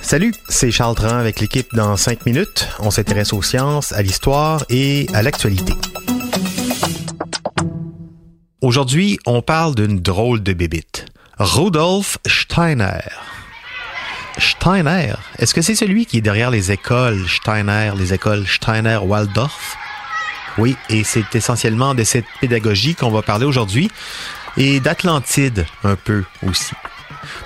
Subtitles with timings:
[0.00, 2.68] Salut, c'est Charles Tran avec l'équipe dans 5 minutes.
[2.78, 5.74] On s'intéresse aux sciences, à l'histoire et à l'actualité.
[8.62, 11.04] Aujourd'hui, on parle d'une drôle de bébite.
[11.36, 13.02] Rudolf Steiner.
[14.38, 19.76] Steiner, est-ce que c'est celui qui est derrière les écoles Steiner, les écoles Steiner-Waldorf?
[20.56, 23.90] Oui, et c'est essentiellement de cette pédagogie qu'on va parler aujourd'hui
[24.56, 26.72] et d'Atlantide un peu aussi.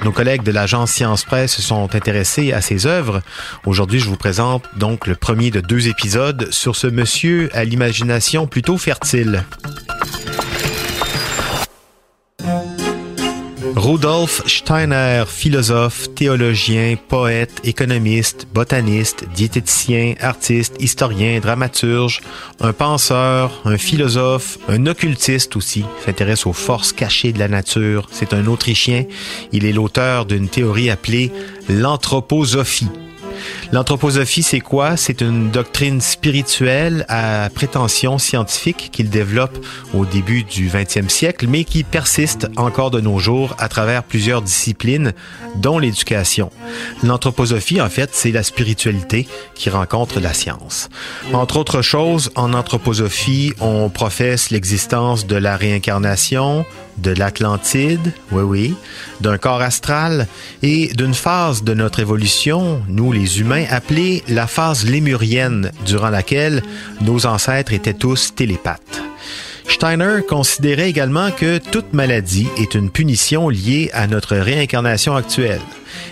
[0.05, 3.23] Nos collègues de l'agence Science Presse se sont intéressés à ses œuvres.
[3.65, 8.47] Aujourd'hui, je vous présente donc le premier de deux épisodes sur ce monsieur à l'imagination
[8.47, 9.45] plutôt fertile.
[13.75, 22.21] Rudolf Steiner, philosophe, théologien, poète, économiste, botaniste, diététicien, artiste, historien, dramaturge,
[22.61, 28.09] un penseur, un philosophe, un occultiste aussi, s'intéresse aux forces cachées de la nature.
[28.13, 29.05] C'est un Autrichien.
[29.53, 31.33] Il est l'auteur d'une théorie appelée
[31.69, 32.89] l'anthroposophie.
[33.73, 34.97] L'anthroposophie, c'est quoi?
[34.97, 39.59] C'est une doctrine spirituelle à prétention scientifique qu'il développe
[39.95, 44.43] au début du 20e siècle, mais qui persiste encore de nos jours à travers plusieurs
[44.43, 45.13] disciplines,
[45.57, 46.51] dont l'éducation.
[47.03, 50.89] L'anthroposophie, en fait, c'est la spiritualité qui rencontre la science.
[51.33, 56.65] Entre autres choses, en anthroposophie, on professe l'existence de la réincarnation,
[56.99, 58.75] de l'Atlantide, oui oui,
[59.21, 60.27] d'un corps astral
[60.63, 66.63] et d'une phase de notre évolution, nous les humains, appelée la phase lémurienne, durant laquelle
[67.03, 69.03] nos ancêtres étaient tous télépathes.
[69.69, 75.61] Steiner considérait également que toute maladie est une punition liée à notre réincarnation actuelle.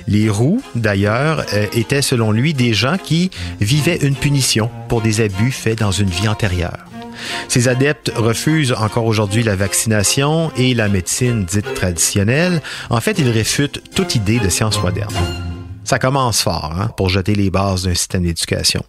[0.06, 5.20] Les roux, d'ailleurs, euh, étaient selon lui des gens qui vivaient une punition pour des
[5.20, 6.84] abus faits dans une vie antérieure.
[7.48, 12.60] Ces adeptes refusent encore aujourd'hui la vaccination et la médecine dite traditionnelle.
[12.90, 15.14] En fait, ils réfutent toute idée de science moderne.
[15.84, 18.82] Ça commence fort hein, pour jeter les bases d'un système d'éducation.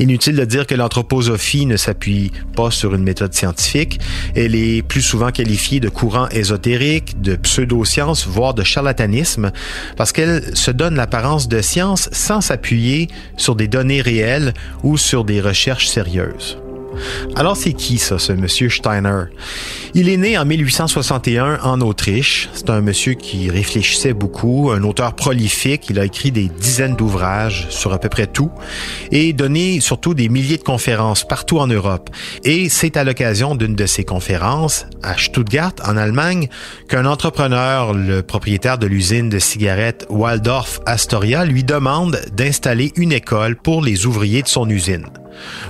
[0.00, 4.00] Inutile de dire que l'anthroposophie ne s'appuie pas sur une méthode scientifique.
[4.34, 9.52] Elle est plus souvent qualifiée de courant ésotérique, de pseudoscience, voire de charlatanisme,
[9.96, 14.52] parce qu'elle se donne l'apparence de science sans s'appuyer sur des données réelles
[14.82, 16.58] ou sur des recherches sérieuses.
[17.36, 19.24] Alors c'est qui ça, ce monsieur Steiner?
[19.94, 22.48] Il est né en 1861 en Autriche.
[22.54, 25.88] C'est un monsieur qui réfléchissait beaucoup, un auteur prolifique.
[25.90, 28.50] Il a écrit des dizaines d'ouvrages sur à peu près tout
[29.10, 32.10] et donné surtout des milliers de conférences partout en Europe.
[32.44, 36.48] Et c'est à l'occasion d'une de ces conférences à Stuttgart, en Allemagne,
[36.88, 43.56] qu'un entrepreneur, le propriétaire de l'usine de cigarettes Waldorf Astoria, lui demande d'installer une école
[43.56, 45.06] pour les ouvriers de son usine.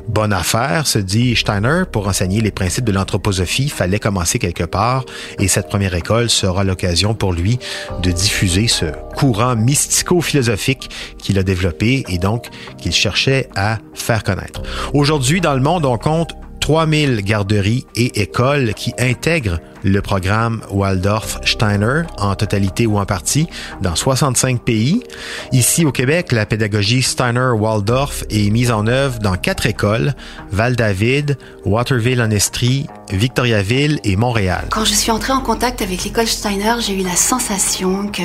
[0.08, 5.04] Bonne affaire, se dit Steiner, pour enseigner les principes de l'anthroposophie, fallait commencer quelque part,
[5.38, 7.58] et cette première école sera l'occasion pour lui
[8.02, 8.86] de diffuser ce
[9.16, 14.62] courant mystico-philosophique qu'il a développé et donc qu'il cherchait à faire connaître.
[14.94, 21.40] Aujourd'hui, dans le monde, on compte 3000 garderies et écoles qui intègrent le programme Waldorf
[21.44, 23.48] Steiner en totalité ou en partie
[23.80, 25.02] dans 65 pays.
[25.50, 30.14] Ici au Québec, la pédagogie Steiner Waldorf est mise en œuvre dans quatre écoles,
[30.52, 34.66] Val-David, Waterville en Estrie, Victoriaville et Montréal.
[34.70, 38.22] Quand je suis entrée en contact avec l'école Steiner, j'ai eu la sensation que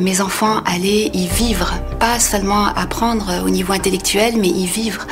[0.00, 5.06] mes enfants allaient y vivre, pas seulement apprendre au niveau intellectuel, mais y vivre,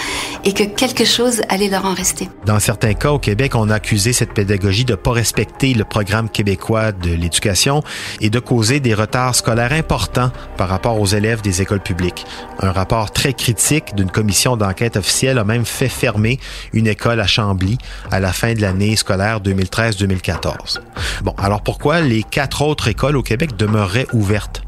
[0.44, 2.28] et que quelque chose allait leur en rester.
[2.47, 6.28] Dans certains cas au Québec, on a accusé cette pédagogie de pas respecter le programme
[6.28, 7.82] québécois de l'éducation
[8.21, 12.25] et de causer des retards scolaires importants par rapport aux élèves des écoles publiques.
[12.60, 16.38] Un rapport très critique d'une commission d'enquête officielle a même fait fermer
[16.72, 17.78] une école à Chambly
[18.10, 20.81] à la fin de l'année scolaire 2013-2014.
[21.22, 24.62] Bon, alors pourquoi les quatre autres écoles au Québec demeureraient ouvertes?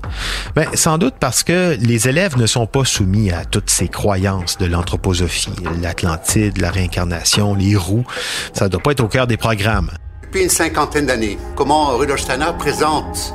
[0.57, 4.59] Ben, sans doute parce que les élèves ne sont pas soumis à toutes ces croyances
[4.59, 8.05] de l'anthroposophie, l'Atlantide, la réincarnation, les roues.
[8.53, 9.91] Ça ne doit pas être au cœur des programmes.
[10.23, 13.35] Depuis une cinquantaine d'années, comment Rudolf Steiner présente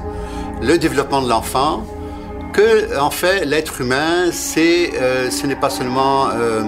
[0.62, 1.86] le développement de l'enfant,
[2.54, 6.64] que en fait l'être humain, c'est, euh, ce n'est pas seulement euh,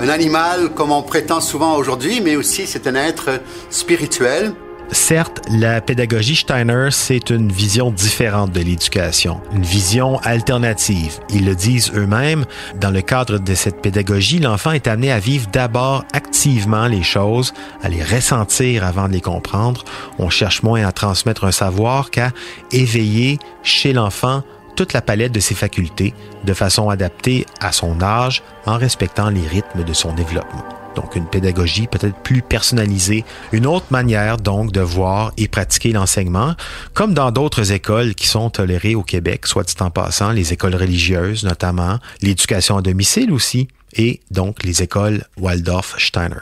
[0.00, 3.40] un animal comme on prétend souvent aujourd'hui, mais aussi c'est un être
[3.70, 4.54] spirituel
[4.90, 11.18] Certes, la pédagogie Steiner, c'est une vision différente de l'éducation, une vision alternative.
[11.30, 12.44] Ils le disent eux-mêmes.
[12.80, 17.54] Dans le cadre de cette pédagogie, l'enfant est amené à vivre d'abord activement les choses,
[17.82, 19.84] à les ressentir avant de les comprendre.
[20.18, 22.30] On cherche moins à transmettre un savoir qu'à
[22.70, 24.42] éveiller chez l'enfant
[24.76, 26.14] toute la palette de ses facultés
[26.44, 30.83] de façon adaptée à son âge en respectant les rythmes de son développement.
[30.94, 36.54] Donc une pédagogie peut-être plus personnalisée, une autre manière donc de voir et pratiquer l'enseignement,
[36.92, 40.74] comme dans d'autres écoles qui sont tolérées au Québec, soit dit en passant, les écoles
[40.74, 46.40] religieuses notamment, l'éducation à domicile aussi, et donc les écoles Waldorf-Steiner.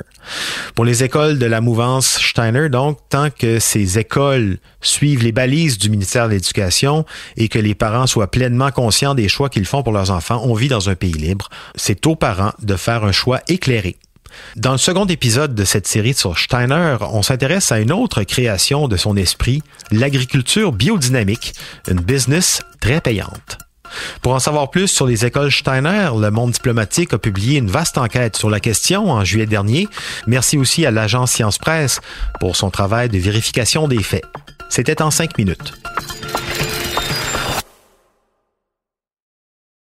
[0.75, 5.79] Pour les écoles de la mouvance Steiner, donc, tant que ces écoles suivent les balises
[5.79, 7.05] du ministère de l'Éducation
[7.37, 10.55] et que les parents soient pleinement conscients des choix qu'ils font pour leurs enfants, on
[10.55, 11.49] vit dans un pays libre.
[11.75, 13.97] C'est aux parents de faire un choix éclairé.
[14.57, 18.89] Dans le second épisode de cette série sur Steiner, on s'intéresse à une autre création
[18.89, 21.55] de son esprit, l'agriculture biodynamique,
[21.89, 23.59] une business très payante.
[24.23, 27.99] Pour en savoir plus sur les écoles Steiner, le monde diplomatique a publié une vaste
[27.99, 29.89] enquête sur la question en juillet dernier.
[30.27, 32.01] Merci aussi à l'agence Science Presse
[32.41, 34.25] pour son travail de vérification des faits.
[34.69, 35.75] C'était en cinq minutes.